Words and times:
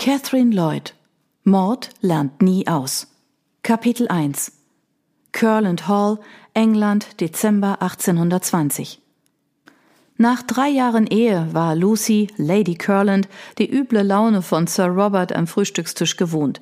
Catherine 0.00 0.54
Lloyd 0.54 0.94
Mord 1.42 1.90
lernt 2.00 2.40
nie 2.40 2.68
aus. 2.68 3.08
Kapitel 3.64 4.06
1 4.06 4.52
Curland 5.32 5.88
Hall, 5.88 6.20
England, 6.54 7.20
Dezember 7.20 7.82
1820 7.82 9.00
Nach 10.16 10.42
drei 10.42 10.68
Jahren 10.68 11.08
Ehe 11.08 11.48
war 11.52 11.74
Lucy, 11.74 12.28
Lady 12.36 12.76
Curland, 12.76 13.28
die 13.58 13.68
üble 13.68 14.02
Laune 14.02 14.42
von 14.42 14.68
Sir 14.68 14.86
Robert 14.86 15.32
am 15.32 15.48
Frühstückstisch 15.48 16.16
gewohnt. 16.16 16.60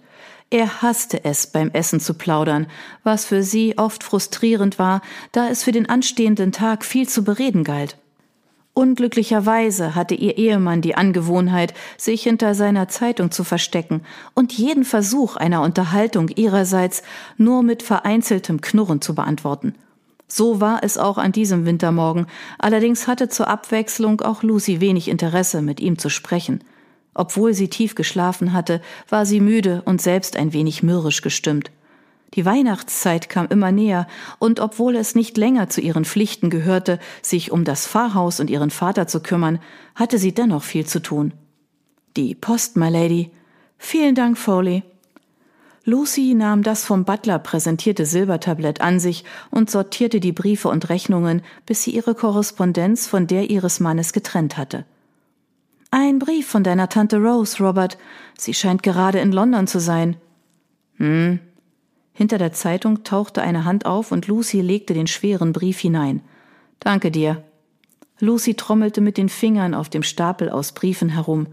Er 0.49 0.81
hasste 0.81 1.23
es, 1.23 1.47
beim 1.47 1.71
Essen 1.73 2.01
zu 2.01 2.15
plaudern, 2.15 2.67
was 3.03 3.27
für 3.27 3.43
sie 3.43 3.77
oft 3.77 4.03
frustrierend 4.03 4.79
war, 4.79 5.03
da 5.33 5.51
es 5.51 5.63
für 5.63 5.73
den 5.73 5.91
anstehenden 5.91 6.53
Tag 6.53 6.87
viel 6.87 7.07
zu 7.07 7.23
bereden 7.23 7.65
galt. 7.65 7.99
Unglücklicherweise 8.79 9.95
hatte 9.95 10.15
ihr 10.15 10.37
Ehemann 10.37 10.83
die 10.83 10.97
Angewohnheit, 10.97 11.73
sich 11.97 12.23
hinter 12.25 12.55
seiner 12.55 12.89
Zeitung 12.89 13.31
zu 13.31 13.43
verstecken 13.43 14.03
und 14.35 14.53
jeden 14.53 14.85
Versuch 14.85 15.37
einer 15.37 15.63
Unterhaltung 15.63 16.29
ihrerseits 16.29 17.03
nur 17.39 17.63
mit 17.63 17.83
vereinzeltem 17.83 18.61
Knurren 18.61 19.01
zu 19.01 19.15
beantworten. 19.15 19.75
So 20.29 20.61
war 20.61 20.81
es 20.83 20.99
auch 20.99 21.17
an 21.17 21.33
diesem 21.33 21.65
Wintermorgen, 21.65 22.27
allerdings 22.59 23.09
hatte 23.09 23.31
zur 23.31 23.49
Abwechslung 23.49 24.21
auch 24.21 24.43
Lucy 24.43 24.79
wenig 24.83 25.09
Interesse, 25.09 25.63
mit 25.63 25.81
ihm 25.81 25.97
zu 25.97 26.11
sprechen. 26.11 26.63
Obwohl 27.15 27.55
sie 27.55 27.69
tief 27.69 27.95
geschlafen 27.95 28.53
hatte, 28.53 28.83
war 29.09 29.25
sie 29.25 29.41
müde 29.41 29.81
und 29.87 30.03
selbst 30.03 30.37
ein 30.37 30.53
wenig 30.53 30.83
mürrisch 30.83 31.23
gestimmt. 31.23 31.71
Die 32.35 32.45
Weihnachtszeit 32.45 33.29
kam 33.29 33.47
immer 33.47 33.73
näher, 33.73 34.07
und 34.39 34.61
obwohl 34.61 34.97
es 34.97 35.15
nicht 35.15 35.37
länger 35.37 35.69
zu 35.69 35.81
ihren 35.81 36.05
Pflichten 36.05 36.51
gehörte, 36.51 36.99
sich 37.23 37.51
um 37.53 37.65
das 37.65 37.87
Pfarrhaus 37.87 38.41
und 38.41 38.51
ihren 38.51 38.71
Vater 38.71 39.07
zu 39.07 39.21
kümmern, 39.21 39.59
hatte 39.95 40.19
sie 40.19 40.35
dennoch 40.35 40.63
viel 40.63 40.87
zu 40.87 41.01
tun. 41.01 41.33
Die 42.17 42.35
Post, 42.35 42.77
my 42.77 42.89
Lady. 42.89 43.31
Vielen 43.79 44.15
Dank, 44.15 44.39
Foley. 44.39 44.83
Lucy 45.85 46.35
nahm 46.35 46.65
das 46.65 46.85
vom 46.85 47.05
Butler 47.05 47.39
präsentierte 47.39 48.07
Silbertablett 48.07 48.81
an 48.81 48.99
sich 48.99 49.25
und 49.53 49.71
sortierte 49.71 50.19
die 50.19 50.33
Briefe 50.33 50.69
und 50.69 50.89
Rechnungen, 50.89 51.43
bis 51.65 51.85
sie 51.85 51.93
ihre 51.93 52.17
Korrespondenz 52.17 53.07
von 53.07 53.29
der 53.29 53.51
ihres 53.51 53.79
Mannes 53.79 54.13
getrennt 54.13 54.57
hatte. 54.57 54.85
Ein 55.93 56.19
Brief 56.19 56.49
von 56.49 56.65
deiner 56.65 56.89
Tante 56.89 57.19
Rose, 57.19 57.63
Robert. 57.63 57.99
Sie 58.37 58.53
scheint 58.53 58.83
gerade 58.83 59.21
in 59.21 59.31
London 59.31 59.69
zu 59.69 59.79
sein. 59.79 60.17
Hm, 60.97 61.39
hinter 62.17 62.39
der 62.39 62.55
Zeitung 62.55 63.05
tauchte 63.05 63.43
eine 63.43 63.67
Hand 63.67 63.85
auf 63.85 64.11
und 64.11 64.27
Lucy 64.27 64.63
legte 64.63 64.95
den 64.95 65.07
schweren 65.07 65.53
Brief 65.53 65.79
hinein. 65.79 66.23
Danke 66.81 67.11
dir. 67.11 67.45
Lucy 68.21 68.55
trommelte 68.55 69.03
mit 69.03 69.19
den 69.19 69.29
Fingern 69.29 69.75
auf 69.75 69.91
dem 69.91 70.03
Stapel 70.03 70.49
aus 70.49 70.73
Briefen 70.73 71.11
herum. 71.11 71.49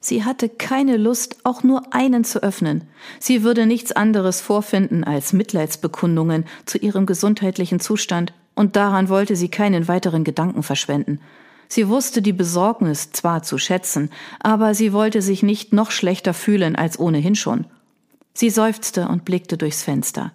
Sie 0.00 0.24
hatte 0.24 0.48
keine 0.48 0.96
Lust, 0.96 1.40
auch 1.44 1.62
nur 1.62 1.92
einen 1.92 2.24
zu 2.24 2.42
öffnen. 2.42 2.84
Sie 3.18 3.42
würde 3.42 3.66
nichts 3.66 3.92
anderes 3.92 4.40
vorfinden 4.40 5.04
als 5.04 5.34
Mitleidsbekundungen 5.34 6.46
zu 6.64 6.78
ihrem 6.78 7.04
gesundheitlichen 7.04 7.78
Zustand, 7.78 8.32
und 8.54 8.76
daran 8.76 9.10
wollte 9.10 9.36
sie 9.36 9.50
keinen 9.50 9.86
weiteren 9.86 10.24
Gedanken 10.24 10.62
verschwenden. 10.62 11.20
Sie 11.68 11.88
wusste 11.88 12.22
die 12.22 12.32
Besorgnis 12.32 13.12
zwar 13.12 13.42
zu 13.42 13.58
schätzen, 13.58 14.08
aber 14.40 14.74
sie 14.74 14.94
wollte 14.94 15.20
sich 15.20 15.42
nicht 15.42 15.74
noch 15.74 15.90
schlechter 15.90 16.32
fühlen 16.32 16.74
als 16.74 16.98
ohnehin 16.98 17.34
schon. 17.34 17.66
Sie 18.32 18.50
seufzte 18.50 19.08
und 19.08 19.24
blickte 19.24 19.56
durchs 19.56 19.82
Fenster. 19.82 20.32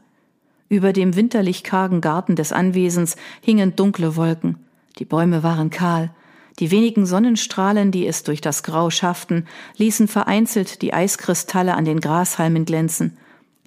Über 0.68 0.94
dem 0.94 1.16
winterlich 1.16 1.64
kargen 1.64 2.02
Garten 2.02 2.36
des 2.36 2.52
Anwesens 2.52 3.16
hingen 3.42 3.76
dunkle 3.76 4.16
Wolken. 4.16 4.58
Die 5.00 5.06
Bäume 5.06 5.44
waren 5.44 5.70
kahl. 5.70 6.12
Die 6.60 6.72
wenigen 6.72 7.06
Sonnenstrahlen, 7.06 7.92
die 7.92 8.08
es 8.08 8.24
durch 8.24 8.42
das 8.42 8.64
Grau 8.64 8.90
schafften, 8.90 9.46
ließen 9.78 10.08
vereinzelt 10.08 10.82
die 10.82 10.94
Eiskristalle 10.94 11.76
an 11.76 11.86
den 11.86 12.00
Grashalmen 12.00 12.66
glänzen. 12.66 13.18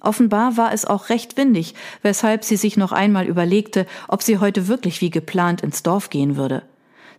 Offenbar 0.01 0.57
war 0.57 0.73
es 0.73 0.85
auch 0.85 1.09
recht 1.09 1.37
windig, 1.37 1.75
weshalb 2.01 2.43
sie 2.43 2.55
sich 2.55 2.77
noch 2.77 2.91
einmal 2.91 3.27
überlegte, 3.27 3.85
ob 4.07 4.23
sie 4.23 4.39
heute 4.39 4.67
wirklich 4.67 5.01
wie 5.01 5.09
geplant 5.09 5.61
ins 5.61 5.83
Dorf 5.83 6.09
gehen 6.09 6.35
würde. 6.35 6.63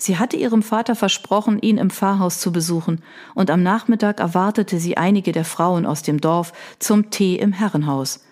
Sie 0.01 0.17
hatte 0.17 0.39
ihrem 0.39 0.63
Vater 0.63 0.95
versprochen, 0.95 1.59
ihn 1.61 1.77
im 1.77 1.91
Pfarrhaus 1.91 2.41
zu 2.41 2.53
besuchen, 2.53 3.03
und 3.35 3.51
am 3.51 3.63
Nachmittag 3.63 4.19
erwartete 4.19 4.81
sie 4.81 4.97
einige 4.97 5.33
der 5.33 5.45
Frauen 5.45 5.85
aus 5.85 6.03
dem 6.03 6.23
Dorf 6.23 6.55
zum 6.79 7.11
Tee 7.11 7.37
im 7.37 7.53
Herrenhaus. 7.53 8.25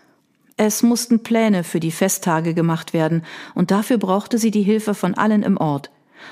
Es 0.57 0.83
mussten 0.83 1.23
Pläne 1.23 1.65
für 1.65 1.79
die 1.79 1.91
Festtage 1.91 2.55
gemacht 2.55 2.95
werden, 2.95 3.23
und 3.55 3.71
dafür 3.71 3.99
brauchte 3.99 4.39
sie 4.39 4.51
die 4.51 4.63
Hilfe 4.63 4.95
von 4.95 5.13
allen 5.13 5.43
im 5.43 5.59
Ort. 5.59 5.91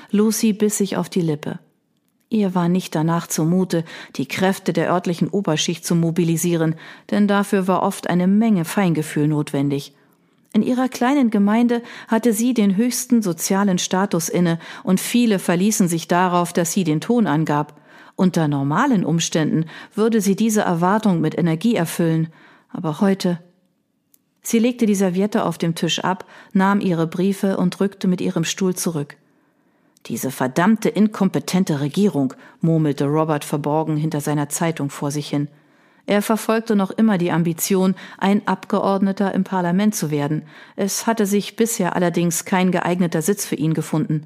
Lucy 0.09 0.53
biss 0.53 0.79
sich 0.79 0.97
auf 0.97 1.07
die 1.07 1.21
Lippe. 1.21 1.59
Ihr 2.29 2.55
war 2.55 2.67
nicht 2.67 2.95
danach 2.95 3.27
zumute, 3.27 3.85
die 4.15 4.27
Kräfte 4.27 4.73
der 4.73 4.91
örtlichen 4.91 5.27
Oberschicht 5.27 5.85
zu 5.85 5.93
mobilisieren, 5.93 6.73
denn 7.11 7.27
dafür 7.27 7.67
war 7.67 7.83
oft 7.83 8.09
eine 8.09 8.25
Menge 8.25 8.65
Feingefühl 8.65 9.27
notwendig. 9.27 9.93
In 10.53 10.63
ihrer 10.63 10.89
kleinen 10.89 11.29
Gemeinde 11.29 11.83
hatte 12.07 12.33
sie 12.33 12.53
den 12.53 12.75
höchsten 12.75 13.21
sozialen 13.21 13.77
Status 13.77 14.29
inne 14.29 14.59
und 14.83 14.99
viele 14.99 15.39
verließen 15.39 15.87
sich 15.87 16.07
darauf, 16.07 16.53
dass 16.53 16.71
sie 16.71 16.83
den 16.83 17.01
Ton 17.01 17.27
angab. 17.27 17.79
Unter 18.15 18.47
normalen 18.47 19.05
Umständen 19.05 19.65
würde 19.93 20.21
sie 20.21 20.35
diese 20.35 20.61
Erwartung 20.61 21.21
mit 21.21 21.37
Energie 21.37 21.75
erfüllen, 21.75 22.29
aber 22.69 23.01
heute. 23.01 23.39
Sie 24.41 24.59
legte 24.59 24.85
die 24.85 24.95
Serviette 24.95 25.45
auf 25.45 25.57
dem 25.57 25.75
Tisch 25.75 25.99
ab, 25.99 26.25
nahm 26.53 26.79
ihre 26.79 27.05
Briefe 27.05 27.57
und 27.57 27.79
rückte 27.79 28.07
mit 28.07 28.21
ihrem 28.21 28.43
Stuhl 28.43 28.75
zurück. 28.75 29.17
Diese 30.05 30.31
verdammte 30.31 30.87
inkompetente 30.87 31.81
Regierung, 31.81 32.33
murmelte 32.61 33.05
Robert 33.05 33.43
verborgen 33.43 33.97
hinter 33.97 34.21
seiner 34.21 34.47
Zeitung 34.47 34.89
vor 34.89 35.11
sich 35.11 35.27
hin. 35.27 35.49
Er 36.07 36.21
verfolgte 36.21 36.77
noch 36.77 36.89
immer 36.91 37.17
die 37.17 37.31
Ambition, 37.31 37.93
ein 38.17 38.47
Abgeordneter 38.47 39.35
im 39.35 39.43
Parlament 39.43 39.93
zu 39.93 40.09
werden. 40.09 40.43
Es 40.77 41.05
hatte 41.05 41.25
sich 41.25 41.57
bisher 41.57 41.97
allerdings 41.97 42.45
kein 42.45 42.71
geeigneter 42.71 43.21
Sitz 43.21 43.45
für 43.45 43.55
ihn 43.55 43.73
gefunden. 43.73 44.23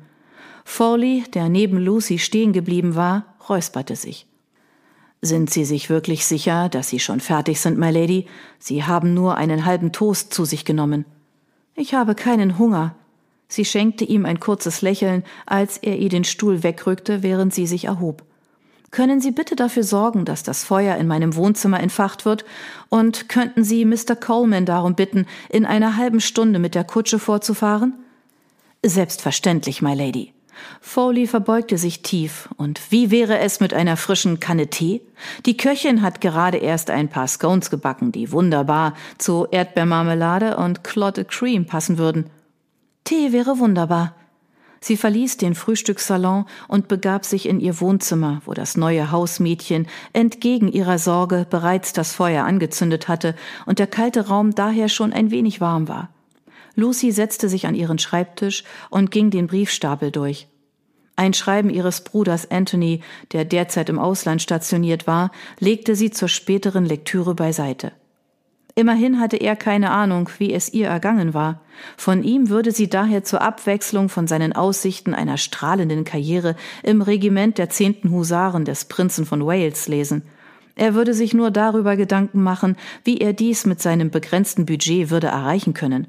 Forley, 0.63 1.23
der 1.33 1.49
neben 1.49 1.77
Lucy 1.79 2.19
stehen 2.19 2.53
geblieben 2.53 2.95
war, 2.95 3.25
räusperte 3.49 3.95
sich. 3.95 4.27
Sind 5.23 5.49
Sie 5.49 5.65
sich 5.65 5.89
wirklich 5.89 6.25
sicher, 6.25 6.69
dass 6.69 6.89
Sie 6.89 6.99
schon 6.99 7.19
fertig 7.19 7.59
sind, 7.59 7.79
my 7.79 7.89
Lady? 7.89 8.27
Sie 8.59 8.83
haben 8.83 9.15
nur 9.15 9.37
einen 9.37 9.65
halben 9.65 9.91
Toast 9.91 10.33
zu 10.35 10.45
sich 10.45 10.65
genommen. 10.65 11.05
Ich 11.75 11.95
habe 11.95 12.13
keinen 12.13 12.59
Hunger. 12.59 12.95
Sie 13.47 13.65
schenkte 13.65 14.05
ihm 14.05 14.25
ein 14.25 14.39
kurzes 14.39 14.83
Lächeln, 14.83 15.23
als 15.47 15.79
er 15.79 15.97
ihr 15.97 16.09
den 16.09 16.25
Stuhl 16.25 16.61
wegrückte, 16.61 17.23
während 17.23 17.55
sie 17.55 17.65
sich 17.65 17.85
erhob. 17.85 18.23
Können 18.91 19.21
Sie 19.21 19.31
bitte 19.31 19.55
dafür 19.55 19.83
sorgen, 19.83 20.25
dass 20.25 20.43
das 20.43 20.65
Feuer 20.65 20.97
in 20.97 21.07
meinem 21.07 21.35
Wohnzimmer 21.35 21.79
entfacht 21.79 22.25
wird? 22.25 22.43
Und 22.89 23.29
könnten 23.29 23.63
Sie 23.63 23.85
Mr. 23.85 24.15
Coleman 24.19 24.65
darum 24.65 24.95
bitten, 24.95 25.27
in 25.49 25.65
einer 25.65 25.95
halben 25.95 26.19
Stunde 26.19 26.59
mit 26.59 26.75
der 26.75 26.83
Kutsche 26.83 27.17
vorzufahren? 27.17 27.93
Selbstverständlich, 28.85 29.81
my 29.81 29.93
Lady. 29.93 30.33
Foley 30.81 31.25
verbeugte 31.25 31.77
sich 31.77 32.01
tief. 32.01 32.49
Und 32.57 32.91
wie 32.91 33.11
wäre 33.11 33.39
es 33.39 33.61
mit 33.61 33.73
einer 33.73 33.95
frischen 33.95 34.39
Kanne 34.41 34.67
Tee? 34.67 35.01
Die 35.45 35.55
Köchin 35.55 36.01
hat 36.01 36.19
gerade 36.19 36.57
erst 36.57 36.89
ein 36.89 37.07
paar 37.07 37.27
Scones 37.27 37.69
gebacken, 37.69 38.11
die 38.11 38.31
wunderbar 38.31 38.93
zu 39.17 39.47
Erdbeermarmelade 39.49 40.57
und 40.57 40.83
Clotted 40.83 41.29
Cream 41.29 41.65
passen 41.65 41.97
würden. 41.97 42.29
Tee 43.05 43.31
wäre 43.31 43.57
wunderbar. 43.57 44.15
Sie 44.83 44.97
verließ 44.97 45.37
den 45.37 45.53
Frühstückssalon 45.53 46.45
und 46.67 46.87
begab 46.87 47.23
sich 47.23 47.47
in 47.47 47.59
ihr 47.59 47.79
Wohnzimmer, 47.79 48.41
wo 48.45 48.53
das 48.53 48.77
neue 48.77 49.11
Hausmädchen 49.11 49.87
entgegen 50.11 50.67
ihrer 50.71 50.97
Sorge 50.97 51.45
bereits 51.47 51.93
das 51.93 52.13
Feuer 52.13 52.45
angezündet 52.45 53.07
hatte 53.07 53.35
und 53.67 53.77
der 53.77 53.85
kalte 53.85 54.27
Raum 54.27 54.55
daher 54.55 54.89
schon 54.89 55.13
ein 55.13 55.29
wenig 55.29 55.61
warm 55.61 55.87
war. 55.87 56.09
Lucy 56.73 57.11
setzte 57.11 57.47
sich 57.47 57.67
an 57.67 57.75
ihren 57.75 57.99
Schreibtisch 57.99 58.63
und 58.89 59.11
ging 59.11 59.29
den 59.29 59.45
Briefstapel 59.45 60.09
durch. 60.09 60.47
Ein 61.15 61.35
Schreiben 61.35 61.69
ihres 61.69 62.03
Bruders 62.03 62.49
Anthony, 62.49 63.01
der 63.33 63.45
derzeit 63.45 63.89
im 63.89 63.99
Ausland 63.99 64.41
stationiert 64.41 65.05
war, 65.05 65.29
legte 65.59 65.95
sie 65.95 66.09
zur 66.09 66.29
späteren 66.29 66.85
Lektüre 66.85 67.35
beiseite. 67.35 67.91
Immerhin 68.75 69.19
hatte 69.19 69.37
er 69.37 69.55
keine 69.55 69.91
Ahnung, 69.91 70.29
wie 70.37 70.53
es 70.53 70.71
ihr 70.71 70.87
ergangen 70.87 71.33
war. 71.33 71.61
Von 71.97 72.23
ihm 72.23 72.49
würde 72.49 72.71
sie 72.71 72.89
daher 72.89 73.23
zur 73.23 73.41
Abwechslung 73.41 74.07
von 74.07 74.27
seinen 74.27 74.53
Aussichten 74.53 75.13
einer 75.13 75.37
strahlenden 75.37 76.05
Karriere 76.05 76.55
im 76.83 77.01
Regiment 77.01 77.57
der 77.57 77.69
zehnten 77.69 78.11
Husaren 78.11 78.63
des 78.63 78.85
Prinzen 78.85 79.25
von 79.25 79.45
Wales 79.45 79.87
lesen. 79.87 80.23
Er 80.75 80.93
würde 80.93 81.13
sich 81.13 81.33
nur 81.33 81.51
darüber 81.51 81.97
Gedanken 81.97 82.41
machen, 82.43 82.77
wie 83.03 83.17
er 83.17 83.33
dies 83.33 83.65
mit 83.65 83.81
seinem 83.81 84.09
begrenzten 84.09 84.65
Budget 84.65 85.09
würde 85.09 85.27
erreichen 85.27 85.73
können. 85.73 86.07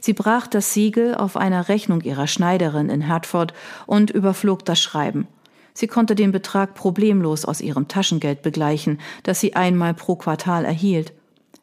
Sie 0.00 0.12
brach 0.12 0.46
das 0.46 0.72
Siegel 0.72 1.14
auf 1.14 1.36
einer 1.36 1.68
Rechnung 1.68 2.00
ihrer 2.00 2.26
Schneiderin 2.26 2.90
in 2.90 3.00
Hertford 3.00 3.54
und 3.86 4.10
überflog 4.10 4.64
das 4.64 4.80
Schreiben. 4.80 5.28
Sie 5.72 5.86
konnte 5.86 6.14
den 6.14 6.32
Betrag 6.32 6.74
problemlos 6.74 7.44
aus 7.44 7.60
ihrem 7.60 7.86
Taschengeld 7.86 8.42
begleichen, 8.42 8.98
das 9.22 9.40
sie 9.40 9.54
einmal 9.54 9.94
pro 9.94 10.16
Quartal 10.16 10.64
erhielt. 10.64 11.12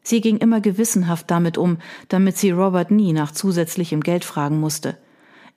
Sie 0.03 0.21
ging 0.21 0.37
immer 0.37 0.61
gewissenhaft 0.61 1.31
damit 1.31 1.57
um, 1.57 1.77
damit 2.09 2.37
sie 2.37 2.51
Robert 2.51 2.91
nie 2.91 3.13
nach 3.13 3.31
zusätzlichem 3.31 4.01
Geld 4.01 4.25
fragen 4.25 4.59
musste. 4.59 4.97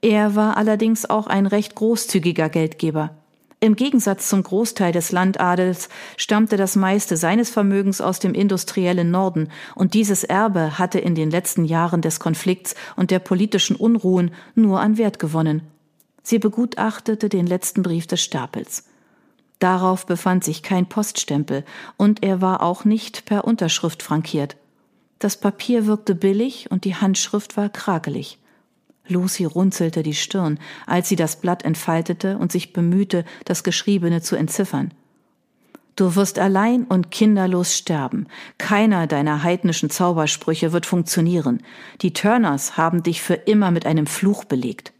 Er 0.00 0.36
war 0.36 0.56
allerdings 0.56 1.08
auch 1.08 1.26
ein 1.26 1.46
recht 1.46 1.74
großzügiger 1.74 2.48
Geldgeber. 2.48 3.16
Im 3.58 3.74
Gegensatz 3.74 4.28
zum 4.28 4.42
Großteil 4.42 4.92
des 4.92 5.12
Landadels 5.12 5.88
stammte 6.16 6.56
das 6.56 6.76
meiste 6.76 7.16
seines 7.16 7.48
Vermögens 7.48 8.02
aus 8.02 8.18
dem 8.18 8.34
industriellen 8.34 9.10
Norden, 9.10 9.48
und 9.74 9.94
dieses 9.94 10.24
Erbe 10.24 10.78
hatte 10.78 10.98
in 10.98 11.14
den 11.14 11.30
letzten 11.30 11.64
Jahren 11.64 12.02
des 12.02 12.20
Konflikts 12.20 12.74
und 12.96 13.10
der 13.10 13.18
politischen 13.18 13.74
Unruhen 13.74 14.30
nur 14.54 14.80
an 14.80 14.98
Wert 14.98 15.18
gewonnen. 15.18 15.62
Sie 16.22 16.38
begutachtete 16.38 17.28
den 17.28 17.46
letzten 17.46 17.82
Brief 17.82 18.06
des 18.06 18.22
Stapels. 18.22 18.84
Darauf 19.58 20.06
befand 20.06 20.44
sich 20.44 20.62
kein 20.62 20.86
Poststempel, 20.86 21.64
und 21.96 22.22
er 22.22 22.40
war 22.40 22.62
auch 22.62 22.84
nicht 22.84 23.24
per 23.24 23.44
Unterschrift 23.44 24.02
frankiert. 24.02 24.56
Das 25.18 25.38
Papier 25.38 25.86
wirkte 25.86 26.14
billig 26.14 26.70
und 26.70 26.84
die 26.84 26.94
Handschrift 26.94 27.56
war 27.56 27.70
krakelig. 27.70 28.38
Lucy 29.08 29.44
runzelte 29.44 30.02
die 30.02 30.14
Stirn, 30.14 30.58
als 30.86 31.08
sie 31.08 31.16
das 31.16 31.36
Blatt 31.36 31.64
entfaltete 31.64 32.38
und 32.38 32.52
sich 32.52 32.72
bemühte, 32.72 33.24
das 33.44 33.64
Geschriebene 33.64 34.20
zu 34.20 34.36
entziffern. 34.36 34.92
Du 35.94 36.14
wirst 36.14 36.38
allein 36.38 36.84
und 36.84 37.10
kinderlos 37.10 37.74
sterben. 37.74 38.26
Keiner 38.58 39.06
deiner 39.06 39.42
heidnischen 39.42 39.88
Zaubersprüche 39.88 40.72
wird 40.72 40.84
funktionieren. 40.84 41.62
Die 42.02 42.12
Turners 42.12 42.76
haben 42.76 43.02
dich 43.02 43.22
für 43.22 43.34
immer 43.34 43.70
mit 43.70 43.86
einem 43.86 44.06
Fluch 44.06 44.44
belegt. 44.44 44.92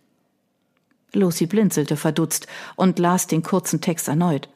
Lucy 1.13 1.47
blinzelte 1.47 1.97
verdutzt 1.97 2.47
und 2.77 2.99
las 2.99 3.27
den 3.27 3.43
kurzen 3.43 3.81
Text 3.81 4.09
erneut. 4.09 4.49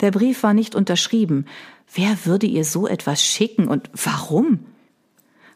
Der 0.00 0.10
Brief 0.10 0.42
war 0.42 0.54
nicht 0.54 0.74
unterschrieben. 0.74 1.46
Wer 1.92 2.26
würde 2.26 2.46
ihr 2.46 2.64
so 2.64 2.86
etwas 2.86 3.22
schicken 3.22 3.68
und 3.68 3.90
warum? 3.92 4.66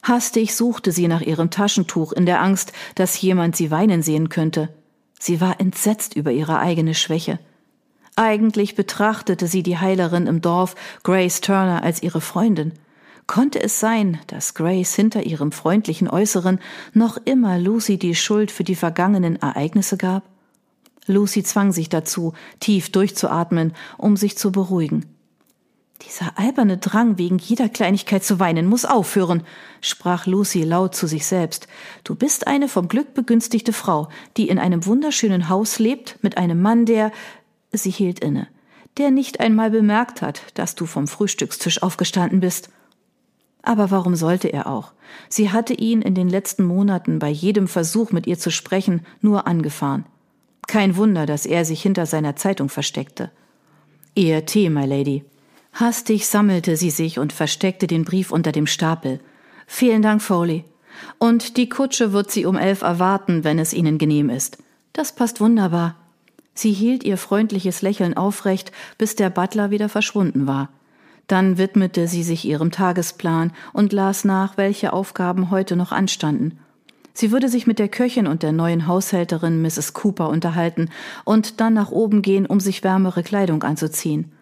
Hastig 0.02 0.54
suchte 0.54 0.92
sie 0.92 1.08
nach 1.08 1.20
ihrem 1.20 1.50
Taschentuch 1.50 2.12
in 2.12 2.24
der 2.24 2.40
Angst, 2.40 2.72
dass 2.94 3.20
jemand 3.20 3.56
sie 3.56 3.70
weinen 3.70 4.02
sehen 4.02 4.28
könnte. 4.28 4.68
Sie 5.18 5.40
war 5.40 5.60
entsetzt 5.60 6.14
über 6.14 6.30
ihre 6.30 6.58
eigene 6.58 6.94
Schwäche. 6.94 7.40
Eigentlich 8.14 8.74
betrachtete 8.74 9.46
sie 9.46 9.62
die 9.62 9.78
Heilerin 9.78 10.26
im 10.26 10.40
Dorf, 10.40 10.74
Grace 11.02 11.40
Turner, 11.40 11.82
als 11.82 12.02
ihre 12.02 12.20
Freundin. 12.20 12.72
Konnte 13.28 13.62
es 13.62 13.78
sein, 13.78 14.18
dass 14.26 14.54
Grace 14.54 14.94
hinter 14.94 15.22
ihrem 15.22 15.52
freundlichen 15.52 16.08
Äußeren 16.08 16.60
noch 16.94 17.18
immer 17.26 17.58
Lucy 17.58 17.98
die 17.98 18.14
Schuld 18.14 18.50
für 18.50 18.64
die 18.64 18.74
vergangenen 18.74 19.36
Ereignisse 19.36 19.98
gab? 19.98 20.24
Lucy 21.06 21.42
zwang 21.42 21.70
sich 21.70 21.90
dazu, 21.90 22.32
tief 22.58 22.90
durchzuatmen, 22.90 23.74
um 23.98 24.16
sich 24.16 24.38
zu 24.38 24.50
beruhigen. 24.50 25.04
Dieser 26.06 26.38
alberne 26.38 26.78
Drang, 26.78 27.18
wegen 27.18 27.36
jeder 27.36 27.68
Kleinigkeit 27.68 28.24
zu 28.24 28.40
weinen, 28.40 28.66
muss 28.66 28.86
aufhören, 28.86 29.42
sprach 29.82 30.24
Lucy 30.26 30.62
laut 30.62 30.94
zu 30.94 31.06
sich 31.06 31.26
selbst. 31.26 31.68
Du 32.04 32.14
bist 32.14 32.46
eine 32.46 32.66
vom 32.66 32.88
Glück 32.88 33.12
begünstigte 33.12 33.74
Frau, 33.74 34.08
die 34.38 34.48
in 34.48 34.58
einem 34.58 34.86
wunderschönen 34.86 35.50
Haus 35.50 35.78
lebt, 35.78 36.18
mit 36.22 36.38
einem 36.38 36.62
Mann, 36.62 36.86
der 36.86 37.12
sie 37.72 37.90
hielt 37.90 38.20
inne, 38.20 38.48
der 38.96 39.10
nicht 39.10 39.40
einmal 39.40 39.70
bemerkt 39.70 40.22
hat, 40.22 40.40
dass 40.54 40.76
du 40.76 40.86
vom 40.86 41.06
Frühstückstisch 41.06 41.82
aufgestanden 41.82 42.40
bist. 42.40 42.70
Aber 43.62 43.90
warum 43.90 44.14
sollte 44.14 44.48
er 44.48 44.66
auch? 44.66 44.92
Sie 45.28 45.50
hatte 45.50 45.74
ihn 45.74 46.02
in 46.02 46.14
den 46.14 46.28
letzten 46.28 46.64
Monaten 46.64 47.18
bei 47.18 47.28
jedem 47.28 47.68
Versuch, 47.68 48.12
mit 48.12 48.26
ihr 48.26 48.38
zu 48.38 48.50
sprechen, 48.50 49.04
nur 49.20 49.46
angefahren. 49.46 50.04
Kein 50.66 50.96
Wunder, 50.96 51.26
dass 51.26 51.46
er 51.46 51.64
sich 51.64 51.82
hinter 51.82 52.06
seiner 52.06 52.36
Zeitung 52.36 52.68
versteckte. 52.68 53.30
Ihr 54.14 54.44
Tee, 54.46 54.70
my 54.70 54.84
Lady. 54.84 55.24
Hastig 55.72 56.26
sammelte 56.26 56.76
sie 56.76 56.90
sich 56.90 57.18
und 57.18 57.32
versteckte 57.32 57.86
den 57.86 58.04
Brief 58.04 58.32
unter 58.32 58.52
dem 58.52 58.66
Stapel. 58.66 59.20
Vielen 59.66 60.02
Dank, 60.02 60.22
Foley. 60.22 60.64
Und 61.18 61.56
die 61.56 61.68
Kutsche 61.68 62.12
wird 62.12 62.30
Sie 62.30 62.46
um 62.46 62.56
elf 62.56 62.82
erwarten, 62.82 63.44
wenn 63.44 63.58
es 63.58 63.72
Ihnen 63.72 63.98
genehm 63.98 64.30
ist. 64.30 64.58
Das 64.92 65.14
passt 65.14 65.40
wunderbar. 65.40 65.94
Sie 66.54 66.72
hielt 66.72 67.04
ihr 67.04 67.16
freundliches 67.16 67.82
Lächeln 67.82 68.16
aufrecht, 68.16 68.72
bis 68.98 69.14
der 69.14 69.30
Butler 69.30 69.70
wieder 69.70 69.88
verschwunden 69.88 70.48
war. 70.48 70.70
Dann 71.28 71.58
widmete 71.58 72.08
sie 72.08 72.22
sich 72.22 72.44
ihrem 72.44 72.70
Tagesplan 72.70 73.52
und 73.72 73.92
las 73.92 74.24
nach, 74.24 74.56
welche 74.56 74.92
Aufgaben 74.92 75.50
heute 75.50 75.76
noch 75.76 75.92
anstanden. 75.92 76.58
Sie 77.12 77.32
würde 77.32 77.48
sich 77.48 77.66
mit 77.66 77.78
der 77.78 77.88
Köchin 77.88 78.26
und 78.26 78.42
der 78.42 78.52
neuen 78.52 78.86
Haushälterin 78.86 79.60
Mrs. 79.60 79.92
Cooper 79.92 80.28
unterhalten 80.28 80.88
und 81.24 81.60
dann 81.60 81.74
nach 81.74 81.90
oben 81.90 82.22
gehen, 82.22 82.46
um 82.46 82.60
sich 82.60 82.82
wärmere 82.82 83.22
Kleidung 83.22 83.62
anzuziehen. 83.62 84.32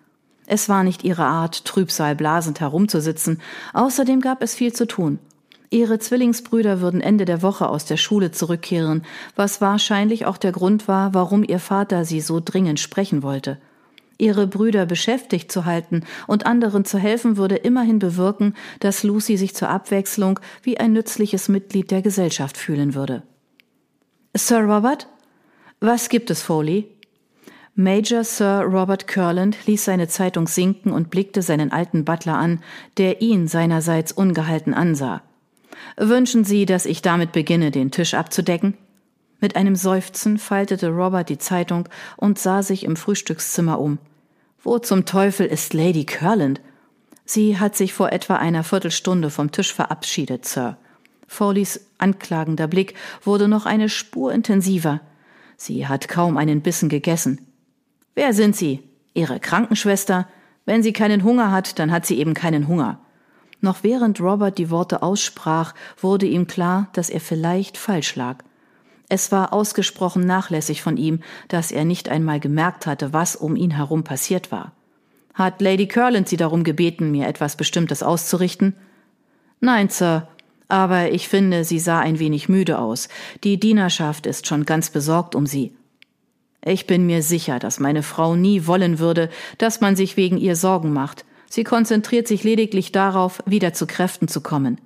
Es 0.46 0.68
war 0.68 0.84
nicht 0.84 1.02
ihre 1.02 1.24
Art, 1.24 1.64
trübsalblasend 1.64 2.60
herumzusitzen, 2.60 3.40
außerdem 3.72 4.20
gab 4.20 4.42
es 4.42 4.54
viel 4.54 4.72
zu 4.72 4.86
tun. 4.86 5.18
Ihre 5.70 5.98
Zwillingsbrüder 5.98 6.80
würden 6.80 7.00
Ende 7.00 7.24
der 7.24 7.42
Woche 7.42 7.68
aus 7.68 7.84
der 7.84 7.96
Schule 7.96 8.30
zurückkehren, 8.30 9.02
was 9.34 9.60
wahrscheinlich 9.60 10.26
auch 10.26 10.36
der 10.36 10.52
Grund 10.52 10.86
war, 10.86 11.14
warum 11.14 11.42
ihr 11.42 11.58
Vater 11.58 12.04
sie 12.04 12.20
so 12.20 12.40
dringend 12.44 12.78
sprechen 12.78 13.24
wollte. 13.24 13.58
Ihre 14.18 14.46
Brüder 14.46 14.86
beschäftigt 14.86 15.52
zu 15.52 15.64
halten 15.64 16.04
und 16.26 16.46
anderen 16.46 16.84
zu 16.84 16.98
helfen, 16.98 17.36
würde 17.36 17.56
immerhin 17.56 17.98
bewirken, 17.98 18.54
dass 18.80 19.02
Lucy 19.02 19.36
sich 19.36 19.54
zur 19.54 19.68
Abwechslung 19.68 20.40
wie 20.62 20.78
ein 20.78 20.92
nützliches 20.92 21.48
Mitglied 21.48 21.90
der 21.90 22.02
Gesellschaft 22.02 22.56
fühlen 22.56 22.94
würde. 22.94 23.22
Sir 24.34 24.60
Robert? 24.60 25.08
Was 25.80 26.08
gibt 26.08 26.30
es, 26.30 26.42
Foley? 26.42 26.88
Major 27.74 28.24
Sir 28.24 28.62
Robert 28.62 29.06
Curland 29.06 29.66
ließ 29.66 29.84
seine 29.84 30.08
Zeitung 30.08 30.48
sinken 30.48 30.92
und 30.92 31.10
blickte 31.10 31.42
seinen 31.42 31.72
alten 31.72 32.06
Butler 32.06 32.38
an, 32.38 32.60
der 32.96 33.20
ihn 33.20 33.48
seinerseits 33.48 34.12
ungehalten 34.12 34.72
ansah. 34.72 35.22
Wünschen 35.98 36.44
Sie, 36.44 36.64
dass 36.64 36.86
ich 36.86 37.02
damit 37.02 37.32
beginne, 37.32 37.70
den 37.70 37.90
Tisch 37.90 38.14
abzudecken? 38.14 38.78
Mit 39.40 39.56
einem 39.56 39.76
Seufzen 39.76 40.38
faltete 40.38 40.88
Robert 40.88 41.28
die 41.28 41.38
Zeitung 41.38 41.88
und 42.16 42.38
sah 42.38 42.62
sich 42.62 42.84
im 42.84 42.96
Frühstückszimmer 42.96 43.78
um. 43.78 43.98
Wo 44.62 44.78
zum 44.78 45.04
Teufel 45.04 45.46
ist 45.46 45.74
Lady 45.74 46.04
Curland? 46.04 46.60
Sie 47.24 47.58
hat 47.58 47.76
sich 47.76 47.92
vor 47.92 48.12
etwa 48.12 48.36
einer 48.36 48.64
Viertelstunde 48.64 49.30
vom 49.30 49.52
Tisch 49.52 49.72
verabschiedet, 49.74 50.46
Sir. 50.46 50.76
Foleys 51.26 51.80
anklagender 51.98 52.68
Blick 52.68 52.94
wurde 53.22 53.48
noch 53.48 53.66
eine 53.66 53.88
Spur 53.88 54.32
intensiver. 54.32 55.00
Sie 55.56 55.86
hat 55.86 56.08
kaum 56.08 56.36
einen 56.36 56.62
Bissen 56.62 56.88
gegessen. 56.88 57.40
Wer 58.14 58.32
sind 58.32 58.56
Sie? 58.56 58.82
Ihre 59.14 59.40
Krankenschwester? 59.40 60.28
Wenn 60.66 60.82
sie 60.82 60.92
keinen 60.92 61.22
Hunger 61.22 61.52
hat, 61.52 61.78
dann 61.78 61.90
hat 61.90 62.04
sie 62.04 62.18
eben 62.18 62.34
keinen 62.34 62.68
Hunger. 62.68 62.98
Noch 63.60 63.82
während 63.82 64.20
Robert 64.20 64.58
die 64.58 64.70
Worte 64.70 65.02
aussprach, 65.02 65.74
wurde 65.98 66.26
ihm 66.26 66.46
klar, 66.46 66.88
dass 66.92 67.08
er 67.08 67.20
vielleicht 67.20 67.78
falsch 67.78 68.16
lag. 68.16 68.44
Es 69.08 69.30
war 69.30 69.52
ausgesprochen 69.52 70.26
nachlässig 70.26 70.82
von 70.82 70.96
ihm, 70.96 71.20
dass 71.48 71.70
er 71.70 71.84
nicht 71.84 72.08
einmal 72.08 72.40
gemerkt 72.40 72.86
hatte, 72.86 73.12
was 73.12 73.36
um 73.36 73.56
ihn 73.56 73.70
herum 73.70 74.02
passiert 74.04 74.50
war. 74.50 74.72
Hat 75.34 75.60
Lady 75.60 75.86
Curland 75.86 76.28
Sie 76.28 76.36
darum 76.36 76.64
gebeten, 76.64 77.10
mir 77.10 77.28
etwas 77.28 77.56
Bestimmtes 77.56 78.02
auszurichten? 78.02 78.74
Nein, 79.60 79.88
Sir, 79.90 80.28
aber 80.68 81.12
ich 81.12 81.28
finde, 81.28 81.64
sie 81.64 81.78
sah 81.78 82.00
ein 82.00 82.18
wenig 82.18 82.48
müde 82.48 82.78
aus. 82.78 83.08
Die 83.44 83.60
Dienerschaft 83.60 84.26
ist 84.26 84.46
schon 84.46 84.64
ganz 84.64 84.90
besorgt 84.90 85.34
um 85.34 85.46
sie. 85.46 85.72
Ich 86.64 86.86
bin 86.86 87.06
mir 87.06 87.22
sicher, 87.22 87.60
dass 87.60 87.78
meine 87.78 88.02
Frau 88.02 88.34
nie 88.34 88.66
wollen 88.66 88.98
würde, 88.98 89.30
dass 89.58 89.80
man 89.80 89.94
sich 89.94 90.16
wegen 90.16 90.36
ihr 90.36 90.56
Sorgen 90.56 90.92
macht. 90.92 91.24
Sie 91.48 91.62
konzentriert 91.62 92.26
sich 92.26 92.42
lediglich 92.42 92.90
darauf, 92.90 93.40
wieder 93.46 93.72
zu 93.72 93.86
Kräften 93.86 94.26
zu 94.26 94.40
kommen. 94.40 94.80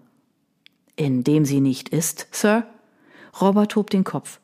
Indem 0.96 1.46
sie 1.46 1.60
nicht 1.60 1.88
ist, 1.88 2.28
Sir? 2.32 2.66
Robert 3.40 3.76
hob 3.76 3.90
den 3.90 4.04
Kopf. 4.04 4.40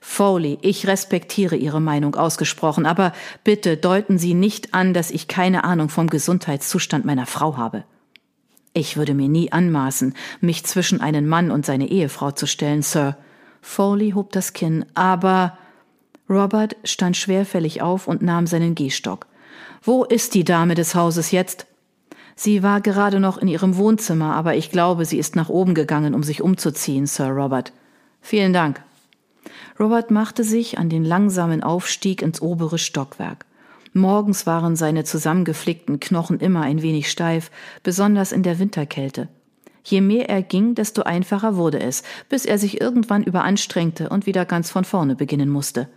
Foley, 0.00 0.58
ich 0.62 0.86
respektiere 0.86 1.56
Ihre 1.56 1.80
Meinung 1.80 2.14
ausgesprochen, 2.16 2.86
aber 2.86 3.12
bitte 3.44 3.76
deuten 3.76 4.18
Sie 4.18 4.34
nicht 4.34 4.74
an, 4.74 4.94
dass 4.94 5.10
ich 5.10 5.28
keine 5.28 5.64
Ahnung 5.64 5.88
vom 5.88 6.08
Gesundheitszustand 6.08 7.04
meiner 7.04 7.26
Frau 7.26 7.56
habe. 7.56 7.84
Ich 8.72 8.96
würde 8.96 9.14
mir 9.14 9.28
nie 9.28 9.52
anmaßen, 9.52 10.14
mich 10.40 10.64
zwischen 10.64 11.00
einen 11.00 11.26
Mann 11.26 11.50
und 11.50 11.64
seine 11.64 11.88
Ehefrau 11.88 12.32
zu 12.32 12.46
stellen, 12.46 12.82
Sir. 12.82 13.16
Foley 13.62 14.10
hob 14.10 14.32
das 14.32 14.52
Kinn, 14.52 14.84
aber 14.94 15.56
Robert 16.28 16.76
stand 16.84 17.16
schwerfällig 17.16 17.82
auf 17.82 18.06
und 18.06 18.22
nahm 18.22 18.46
seinen 18.46 18.74
Gehstock. 18.74 19.26
Wo 19.82 20.04
ist 20.04 20.34
die 20.34 20.44
Dame 20.44 20.74
des 20.74 20.94
Hauses 20.94 21.30
jetzt? 21.30 21.66
Sie 22.34 22.62
war 22.62 22.80
gerade 22.80 23.18
noch 23.18 23.38
in 23.38 23.48
ihrem 23.48 23.76
Wohnzimmer, 23.76 24.34
aber 24.34 24.56
ich 24.56 24.70
glaube, 24.70 25.06
sie 25.06 25.18
ist 25.18 25.36
nach 25.36 25.48
oben 25.48 25.74
gegangen, 25.74 26.14
um 26.14 26.22
sich 26.22 26.42
umzuziehen, 26.42 27.06
Sir 27.06 27.28
Robert. 27.28 27.72
Vielen 28.28 28.52
Dank. 28.52 28.82
Robert 29.78 30.10
machte 30.10 30.42
sich 30.42 30.78
an 30.78 30.88
den 30.88 31.04
langsamen 31.04 31.62
Aufstieg 31.62 32.22
ins 32.22 32.42
obere 32.42 32.76
Stockwerk. 32.76 33.46
Morgens 33.92 34.48
waren 34.48 34.74
seine 34.74 35.04
zusammengeflickten 35.04 36.00
Knochen 36.00 36.40
immer 36.40 36.62
ein 36.62 36.82
wenig 36.82 37.08
steif, 37.08 37.52
besonders 37.84 38.32
in 38.32 38.42
der 38.42 38.58
Winterkälte. 38.58 39.28
Je 39.84 40.00
mehr 40.00 40.28
er 40.28 40.42
ging, 40.42 40.74
desto 40.74 41.02
einfacher 41.02 41.54
wurde 41.54 41.78
es, 41.78 42.02
bis 42.28 42.46
er 42.46 42.58
sich 42.58 42.80
irgendwann 42.80 43.22
überanstrengte 43.22 44.08
und 44.08 44.26
wieder 44.26 44.44
ganz 44.44 44.72
von 44.72 44.82
vorne 44.82 45.14
beginnen 45.14 45.48
musste. 45.48 45.88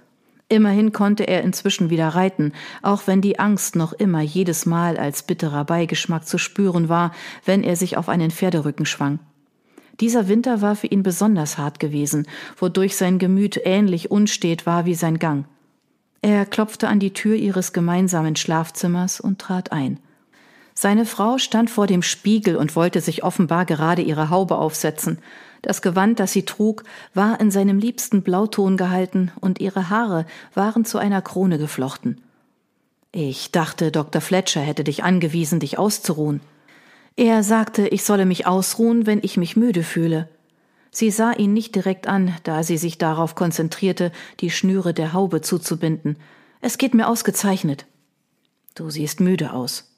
Immerhin 0.49 0.91
konnte 0.93 1.23
er 1.23 1.41
inzwischen 1.41 1.89
wieder 1.89 2.09
reiten, 2.09 2.53
auch 2.83 3.07
wenn 3.07 3.21
die 3.21 3.39
Angst 3.39 3.75
noch 3.75 3.91
immer 3.91 4.21
jedes 4.21 4.67
Mal 4.67 4.97
als 4.97 5.23
bitterer 5.23 5.65
Beigeschmack 5.65 6.27
zu 6.27 6.37
spüren 6.37 6.89
war, 6.89 7.11
wenn 7.45 7.63
er 7.63 7.75
sich 7.75 7.97
auf 7.97 8.07
einen 8.07 8.29
Pferderücken 8.29 8.85
schwang. 8.85 9.17
Dieser 9.99 10.27
Winter 10.27 10.61
war 10.61 10.75
für 10.75 10.87
ihn 10.87 11.03
besonders 11.03 11.57
hart 11.57 11.79
gewesen, 11.79 12.27
wodurch 12.57 12.95
sein 12.95 13.19
Gemüt 13.19 13.59
ähnlich 13.63 14.11
unstet 14.11 14.65
war 14.65 14.85
wie 14.85 14.95
sein 14.95 15.19
Gang. 15.19 15.45
Er 16.21 16.45
klopfte 16.45 16.87
an 16.87 16.99
die 16.99 17.13
Tür 17.13 17.35
ihres 17.35 17.73
gemeinsamen 17.73 18.35
Schlafzimmers 18.35 19.19
und 19.19 19.39
trat 19.39 19.71
ein. 19.71 19.99
Seine 20.73 21.05
Frau 21.05 21.37
stand 21.37 21.69
vor 21.69 21.87
dem 21.87 22.01
Spiegel 22.01 22.55
und 22.55 22.75
wollte 22.75 23.01
sich 23.01 23.23
offenbar 23.23 23.65
gerade 23.65 24.01
ihre 24.01 24.29
Haube 24.29 24.57
aufsetzen. 24.57 25.19
Das 25.61 25.81
Gewand, 25.81 26.19
das 26.19 26.31
sie 26.31 26.43
trug, 26.43 26.85
war 27.13 27.39
in 27.41 27.51
seinem 27.51 27.79
liebsten 27.79 28.21
Blauton 28.21 28.77
gehalten 28.77 29.31
und 29.41 29.59
ihre 29.59 29.89
Haare 29.89 30.25
waren 30.53 30.85
zu 30.85 30.97
einer 30.97 31.21
Krone 31.21 31.57
geflochten. 31.57 32.21
Ich 33.11 33.51
dachte, 33.51 33.91
Dr. 33.91 34.21
Fletcher 34.21 34.61
hätte 34.61 34.85
dich 34.85 35.03
angewiesen, 35.03 35.59
dich 35.59 35.77
auszuruhen. 35.77 36.39
Er 37.15 37.43
sagte, 37.43 37.87
ich 37.87 38.03
solle 38.03 38.25
mich 38.25 38.47
ausruhen, 38.47 39.05
wenn 39.05 39.19
ich 39.21 39.37
mich 39.37 39.57
müde 39.57 39.83
fühle. 39.83 40.29
Sie 40.91 41.11
sah 41.11 41.33
ihn 41.33 41.53
nicht 41.53 41.75
direkt 41.75 42.07
an, 42.07 42.35
da 42.43 42.63
sie 42.63 42.77
sich 42.77 42.97
darauf 42.97 43.35
konzentrierte, 43.35 44.11
die 44.39 44.49
Schnüre 44.49 44.93
der 44.93 45.13
Haube 45.13 45.41
zuzubinden. 45.41 46.17
Es 46.61 46.77
geht 46.77 46.93
mir 46.93 47.07
ausgezeichnet. 47.07 47.85
Du 48.75 48.89
siehst 48.89 49.19
müde 49.19 49.53
aus. 49.53 49.95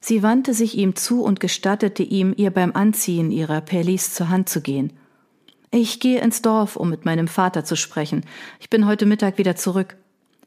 Sie 0.00 0.22
wandte 0.22 0.52
sich 0.52 0.76
ihm 0.76 0.96
zu 0.96 1.22
und 1.22 1.40
gestattete 1.40 2.02
ihm, 2.02 2.34
ihr 2.36 2.50
beim 2.50 2.72
Anziehen 2.72 3.30
ihrer 3.30 3.60
Pellis 3.60 4.14
zur 4.14 4.28
Hand 4.28 4.48
zu 4.48 4.60
gehen. 4.60 4.92
Ich 5.70 6.00
gehe 6.00 6.20
ins 6.20 6.42
Dorf, 6.42 6.76
um 6.76 6.90
mit 6.90 7.04
meinem 7.04 7.28
Vater 7.28 7.64
zu 7.64 7.76
sprechen. 7.76 8.24
Ich 8.60 8.68
bin 8.68 8.86
heute 8.86 9.06
Mittag 9.06 9.38
wieder 9.38 9.56
zurück. 9.56 9.96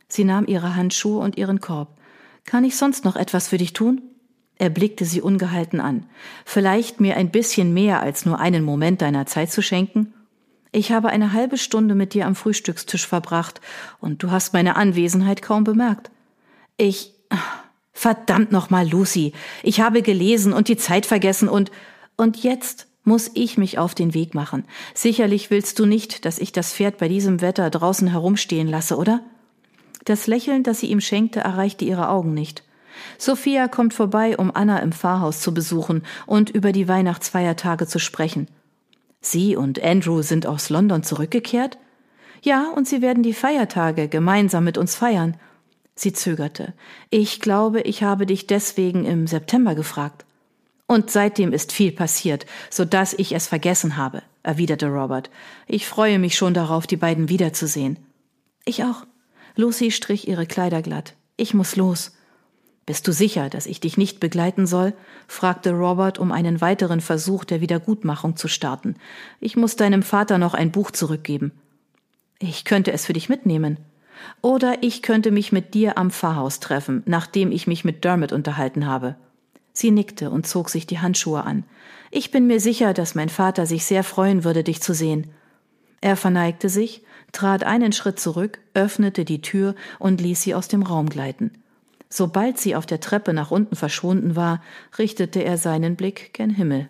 Sie 0.08 0.24
nahm 0.24 0.46
ihre 0.46 0.76
Handschuhe 0.76 1.20
und 1.20 1.38
ihren 1.38 1.62
Korb. 1.62 1.98
Kann 2.46 2.64
ich 2.64 2.78
sonst 2.78 3.06
noch 3.06 3.16
etwas 3.16 3.48
für 3.48 3.58
dich 3.58 3.74
tun? 3.74 4.02
Er 4.58 4.70
blickte 4.70 5.06
sie 5.06 5.22
ungehalten 5.22 5.80
an. 5.80 6.06
Vielleicht 6.46 7.02
mir 7.02 7.18
ein 7.18 7.32
bisschen 7.32 7.74
mehr 7.74 8.02
als 8.02 8.26
nur 8.26 8.40
einen 8.40 8.64
Moment 8.64 9.02
deiner 9.02 9.26
Zeit 9.26 9.52
zu 9.52 9.62
schenken? 9.62 10.14
Ich 10.72 10.92
habe 10.92 11.10
eine 11.10 11.34
halbe 11.34 11.58
Stunde 11.58 11.96
mit 11.96 12.14
dir 12.14 12.26
am 12.26 12.36
Frühstückstisch 12.36 13.08
verbracht, 13.08 13.62
und 14.00 14.24
du 14.24 14.32
hast 14.32 14.54
meine 14.54 14.76
Anwesenheit 14.76 15.42
kaum 15.42 15.64
bemerkt. 15.64 16.12
Ich 16.78 17.14
Verdammt 17.98 18.52
nochmal, 18.52 18.88
Lucy. 18.88 19.32
Ich 19.64 19.80
habe 19.80 20.02
gelesen 20.02 20.52
und 20.52 20.68
die 20.68 20.76
Zeit 20.76 21.06
vergessen 21.06 21.48
und, 21.48 21.72
und 22.18 22.44
jetzt 22.44 22.88
muss 23.06 23.32
ich 23.36 23.58
mich 23.58 23.80
auf 23.80 23.96
den 23.96 24.14
Weg 24.14 24.36
machen. 24.36 24.66
Sicherlich 24.94 25.50
willst 25.50 25.80
du 25.80 25.86
nicht, 25.86 26.26
dass 26.26 26.38
ich 26.38 26.52
das 26.52 26.74
Pferd 26.74 26.98
bei 26.98 27.08
diesem 27.08 27.40
Wetter 27.40 27.70
draußen 27.70 28.10
herumstehen 28.10 28.68
lasse, 28.68 28.98
oder? 28.98 29.22
Das 30.04 30.28
Lächeln, 30.28 30.64
das 30.64 30.82
sie 30.82 30.88
ihm 30.88 31.00
schenkte, 31.00 31.40
erreichte 31.40 31.86
ihre 31.86 32.10
Augen 32.10 32.34
nicht. 32.34 32.65
Sophia 33.18 33.68
kommt 33.68 33.94
vorbei, 33.94 34.38
um 34.38 34.52
Anna 34.54 34.80
im 34.80 34.92
Pfarrhaus 34.92 35.42
zu 35.42 35.54
besuchen 35.54 36.04
und 36.26 36.50
über 36.50 36.72
die 36.72 36.88
Weihnachtsfeiertage 36.88 37.88
zu 37.88 38.00
sprechen. 38.00 38.48
Sie 39.22 39.56
und 39.56 39.84
Andrew 39.84 40.22
sind 40.22 40.46
aus 40.46 40.70
London 40.70 41.04
zurückgekehrt? 41.04 41.78
Ja, 42.42 42.70
und 42.76 42.88
sie 42.88 43.02
werden 43.02 43.24
die 43.24 43.34
Feiertage 43.34 44.08
gemeinsam 44.08 44.64
mit 44.64 44.78
uns 44.78 44.96
feiern. 44.96 45.38
Sie 45.96 46.14
zögerte. 46.14 46.74
Ich 47.10 47.40
glaube, 47.40 47.82
ich 47.82 48.04
habe 48.04 48.26
dich 48.26 48.48
deswegen 48.48 49.06
im 49.06 49.28
September 49.28 49.74
gefragt. 49.74 50.26
Und 50.88 51.10
seitdem 51.10 51.54
ist 51.54 51.72
viel 51.72 51.92
passiert, 51.92 52.46
so 52.70 52.86
dass 52.86 53.14
ich 53.14 53.34
es 53.34 53.48
vergessen 53.48 53.98
habe, 53.98 54.22
erwiderte 54.44 54.88
Robert. 54.88 55.32
Ich 55.66 55.88
freue 55.88 56.20
mich 56.20 56.36
schon 56.36 56.54
darauf, 56.54 56.86
die 56.86 56.98
beiden 56.98 57.30
wiederzusehen. 57.30 57.98
Ich 58.66 58.84
auch. 58.84 59.06
Lucy 59.56 59.90
strich 59.90 60.28
ihre 60.28 60.46
Kleider 60.46 60.82
glatt. 60.82 61.16
Ich 61.38 61.54
muss 61.54 61.76
los. 61.76 62.12
Bist 62.86 63.08
du 63.08 63.12
sicher, 63.12 63.50
dass 63.50 63.66
ich 63.66 63.80
dich 63.80 63.98
nicht 63.98 64.20
begleiten 64.20 64.68
soll? 64.68 64.94
fragte 65.28 65.72
Robert, 65.72 66.20
um 66.20 66.32
einen 66.32 66.62
weiteren 66.62 67.02
Versuch 67.02 67.44
der 67.44 67.60
Wiedergutmachung 67.60 68.36
zu 68.36 68.48
starten. 68.48 68.96
Ich 69.40 69.56
muss 69.56 69.76
deinem 69.76 70.04
Vater 70.04 70.38
noch 70.38 70.54
ein 70.54 70.72
Buch 70.72 70.92
zurückgeben. 70.92 71.52
Ich 72.38 72.64
könnte 72.64 72.92
es 72.92 73.06
für 73.06 73.14
dich 73.14 73.28
mitnehmen. 73.28 73.78
Oder 74.42 74.84
ich 74.84 75.02
könnte 75.02 75.32
mich 75.32 75.52
mit 75.52 75.74
dir 75.74 75.98
am 75.98 76.12
Pfarrhaus 76.12 76.60
treffen, 76.60 77.02
nachdem 77.06 77.52
ich 77.52 77.66
mich 77.66 77.86
mit 77.86 78.04
Dermot 78.04 78.32
unterhalten 78.32 78.86
habe. 78.86 79.16
Sie 79.74 79.92
nickte 79.92 80.30
und 80.30 80.46
zog 80.46 80.70
sich 80.70 80.86
die 80.86 81.00
Handschuhe 81.00 81.44
an. 81.44 81.64
Ich 82.12 82.32
bin 82.32 82.46
mir 82.46 82.60
sicher, 82.60 82.94
dass 82.94 83.16
mein 83.16 83.30
Vater 83.30 83.66
sich 83.66 83.84
sehr 83.86 84.04
freuen 84.04 84.44
würde, 84.44 84.64
dich 84.64 84.82
zu 84.82 84.94
sehen. 84.94 85.32
Er 86.02 86.16
verneigte 86.16 86.70
sich, 86.70 87.04
trat 87.32 87.64
einen 87.64 87.92
Schritt 87.92 88.20
zurück, 88.20 88.60
öffnete 88.74 89.26
die 89.26 89.42
Tür 89.42 89.76
und 89.98 90.22
ließ 90.22 90.44
sie 90.44 90.54
aus 90.54 90.68
dem 90.68 90.84
Raum 90.84 91.10
gleiten. 91.10 91.52
Sobald 92.10 92.58
sie 92.58 92.76
auf 92.76 92.86
der 92.86 93.00
Treppe 93.00 93.34
nach 93.34 93.52
unten 93.52 93.76
verschwunden 93.76 94.36
war, 94.36 94.62
richtete 94.98 95.44
er 95.44 95.58
seinen 95.58 95.96
Blick 95.96 96.34
gen 96.34 96.50
Himmel. 96.50 96.90